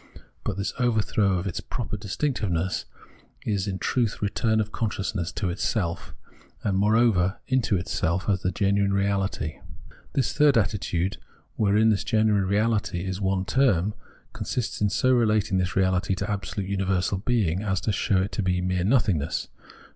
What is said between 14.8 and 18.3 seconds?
in so relating this reality to absolute universal Being, as to show